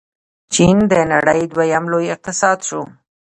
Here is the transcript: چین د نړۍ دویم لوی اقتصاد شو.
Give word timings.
چین 0.53 0.77
د 0.91 0.93
نړۍ 1.13 1.41
دویم 1.53 1.83
لوی 1.91 2.07
اقتصاد 2.15 2.57
شو. 2.67 2.81